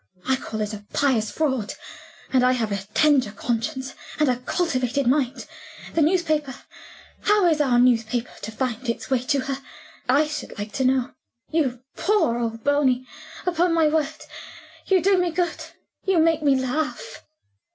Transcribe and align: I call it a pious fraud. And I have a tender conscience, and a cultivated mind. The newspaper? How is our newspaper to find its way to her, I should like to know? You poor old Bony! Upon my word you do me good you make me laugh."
I 0.27 0.35
call 0.35 0.61
it 0.61 0.73
a 0.73 0.83
pious 0.93 1.29
fraud. 1.29 1.75
And 2.33 2.43
I 2.43 2.53
have 2.53 2.71
a 2.71 2.77
tender 2.95 3.29
conscience, 3.31 3.93
and 4.17 4.29
a 4.29 4.37
cultivated 4.37 5.05
mind. 5.05 5.45
The 5.93 6.01
newspaper? 6.01 6.55
How 7.21 7.45
is 7.45 7.61
our 7.61 7.77
newspaper 7.77 8.31
to 8.41 8.51
find 8.51 8.89
its 8.89 9.11
way 9.11 9.19
to 9.25 9.41
her, 9.41 9.59
I 10.09 10.25
should 10.25 10.57
like 10.57 10.71
to 10.71 10.85
know? 10.85 11.11
You 11.51 11.83
poor 11.95 12.39
old 12.39 12.63
Bony! 12.63 13.05
Upon 13.45 13.75
my 13.75 13.89
word 13.89 14.15
you 14.87 15.03
do 15.03 15.19
me 15.19 15.29
good 15.29 15.65
you 16.03 16.17
make 16.17 16.41
me 16.41 16.55
laugh." 16.55 17.21